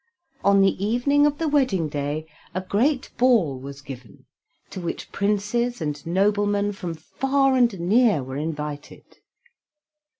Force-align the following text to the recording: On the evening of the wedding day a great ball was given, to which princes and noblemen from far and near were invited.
On 0.43 0.61
the 0.61 0.83
evening 0.83 1.27
of 1.27 1.37
the 1.37 1.47
wedding 1.47 1.87
day 1.87 2.25
a 2.55 2.61
great 2.61 3.11
ball 3.19 3.59
was 3.59 3.83
given, 3.83 4.25
to 4.71 4.81
which 4.81 5.11
princes 5.11 5.79
and 5.79 6.03
noblemen 6.07 6.71
from 6.73 6.95
far 6.95 7.55
and 7.55 7.79
near 7.79 8.23
were 8.23 8.35
invited. 8.37 9.03